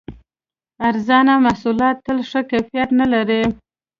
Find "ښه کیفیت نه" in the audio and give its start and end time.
2.29-3.05